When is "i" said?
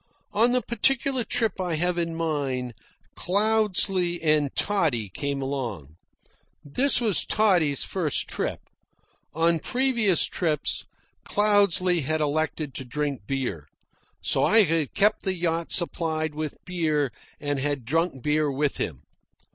1.61-1.75, 14.43-14.63